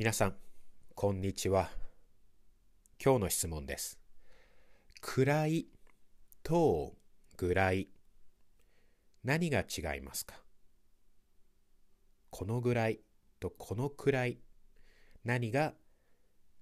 [0.00, 0.34] 皆さん、
[0.94, 1.68] こんにちは。
[3.04, 4.00] 今日の質問です。
[5.02, 5.66] 暗い
[6.42, 6.94] と
[7.36, 7.90] ぐらい、
[9.22, 10.36] 何が違いますか？
[12.30, 13.00] このぐらい
[13.40, 14.38] とこのくらい、
[15.22, 15.74] 何が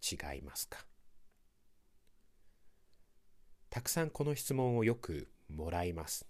[0.02, 0.84] 違いますか？
[3.70, 6.26] たくさんこの質問をよくもらいます。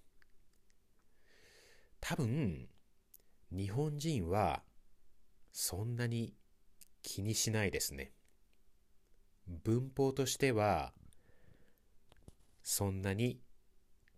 [2.00, 2.68] 多分、
[3.50, 4.62] 日本人は
[5.52, 6.34] そんなに
[7.02, 8.12] 気にしないですね。
[9.64, 10.92] 文法としては
[12.62, 13.40] そんなに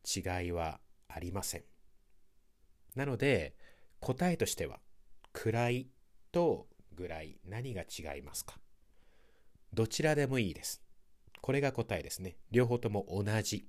[0.05, 1.65] 違いはありません。
[2.95, 3.55] なので
[4.01, 4.81] 答えとしては
[5.33, 5.87] 暗い
[6.33, 8.59] とぐらい何が違いますか？
[9.73, 10.83] どちらでもいいです。
[11.41, 12.37] これが答えですね。
[12.51, 13.69] 両方とも同じ。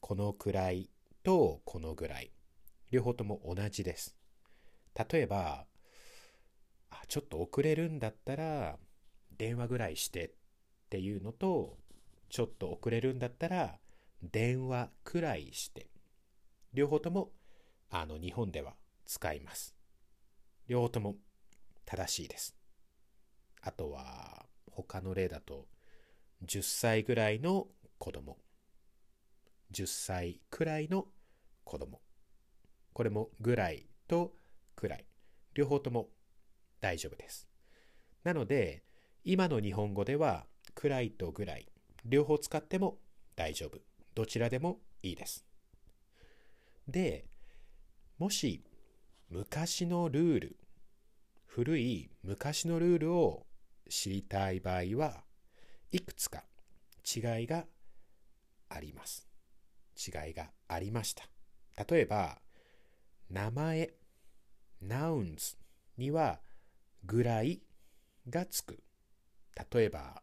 [0.00, 0.88] このくらい
[1.22, 2.32] とこのぐらい。
[2.90, 4.16] 両方とも同じです。
[5.10, 5.66] 例えば、
[7.10, 8.78] ちょっと遅れるんだったら
[9.36, 10.30] 電話ぐらいしてっ
[10.90, 11.76] ていうのと
[12.28, 13.78] ちょっと遅れるんだったら
[14.22, 15.88] 電話くらいして。
[16.72, 17.32] 両方とも
[17.90, 18.74] あの日本では
[19.06, 19.74] 使います。
[20.68, 21.16] 両方とも
[21.84, 22.54] 正しいです。
[23.60, 25.66] あとは他の例だと
[26.44, 27.66] 10歳ぐらいの
[27.98, 28.38] 子供。
[29.72, 31.08] 10歳くらいの
[31.64, 32.00] 子供。
[32.92, 34.32] これもぐらいと
[34.76, 35.04] くらい。
[35.54, 36.08] 両方とも
[36.80, 37.48] 大丈夫です。
[38.24, 38.82] なので、
[39.24, 41.68] 今の日本語では、暗いとぐらい、
[42.04, 42.98] 両方使っても
[43.36, 43.78] 大丈夫。
[44.14, 45.44] どちらでもいいです。
[46.88, 47.26] で、
[48.18, 48.64] もし、
[49.28, 50.56] 昔のルール、
[51.46, 53.46] 古い昔のルールを
[53.88, 55.24] 知りたい場合は、
[55.92, 56.44] いくつか
[57.04, 57.66] 違いが
[58.68, 59.28] あります。
[59.96, 61.24] 違いがありました。
[61.88, 62.40] 例えば、
[63.30, 63.90] 名前、
[64.82, 65.56] nouns
[65.96, 66.40] には
[67.04, 67.62] ぐらい
[68.28, 68.82] がつく。
[69.72, 70.22] 例えば、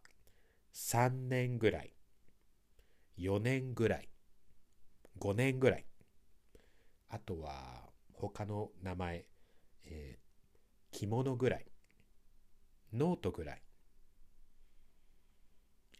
[0.73, 1.93] 3年ぐらい、
[3.17, 4.09] 4年ぐらい、
[5.19, 5.85] 5年ぐらい。
[7.09, 9.25] あとは、他の名前、
[9.85, 11.65] えー、着物ぐらい、
[12.93, 13.61] ノートぐらい、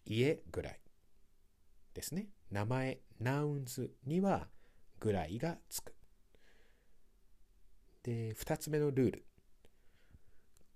[0.06, 0.80] 家ぐらい
[1.94, 2.28] ですね。
[2.52, 4.48] 名前、 nouns には
[5.00, 5.94] ぐらいがつく。
[8.04, 9.26] で、二つ目のルール。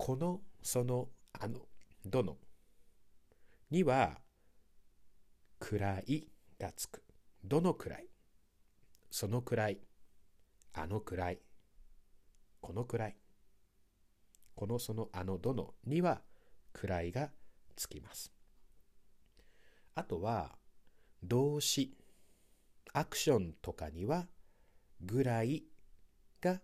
[0.04, 1.60] この、その、あの、
[2.04, 2.40] どの？
[3.70, 4.18] には、
[5.60, 6.28] くらい
[6.60, 7.04] がつく。
[7.44, 8.08] どのくらい？
[9.12, 9.80] そのくらい。
[10.74, 11.40] あのくらい。
[12.62, 13.18] このくらい。
[14.56, 15.76] この、その、あの、どの？
[15.86, 16.24] には、
[16.74, 17.30] くらいが
[17.76, 18.34] つきます。
[19.94, 20.58] あとは、
[21.22, 21.96] 動詞、
[22.94, 24.26] アクションとかには、
[25.00, 25.64] ぐらい
[26.42, 26.60] が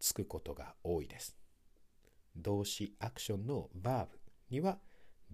[0.00, 1.36] つくことが多いです。
[2.36, 4.06] 動詞アクションの verb
[4.50, 4.78] には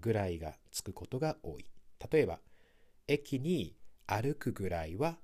[0.00, 1.64] ぐらいがつくことが多い。
[2.10, 2.40] 例えば、
[3.06, 3.76] 駅に
[4.06, 5.18] 歩くぐらいは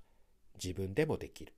[0.62, 1.54] 自分でもできる。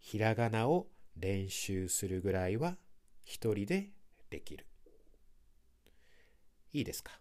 [0.00, 2.76] ひらがなを練習するぐらいは
[3.24, 3.90] 一人で
[4.30, 4.66] できる。
[6.72, 7.12] いいですか？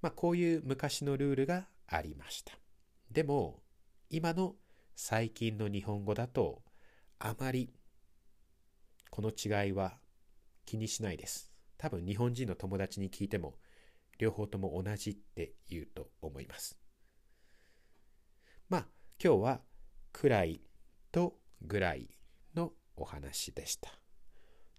[0.00, 2.52] まあこういう昔のルールがありました。
[3.10, 3.62] でも
[4.10, 4.56] 今の
[4.94, 6.62] 最近の日本語だと
[7.18, 7.72] あまり
[9.10, 9.98] この違いは
[10.64, 11.50] 気にしないです。
[11.78, 13.54] 多分日本人の友達に聞いても
[14.18, 16.78] 両方とも同じって言うと思います。
[18.68, 18.86] まあ
[19.22, 19.60] 今日は
[20.12, 20.60] くらい
[21.10, 22.08] とぐらい
[22.54, 23.90] のお話でした。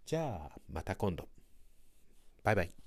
[0.05, 1.27] じゃあまた今度。
[2.44, 2.82] バイバイ。